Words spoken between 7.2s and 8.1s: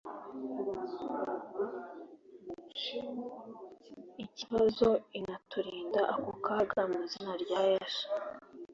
rya yesu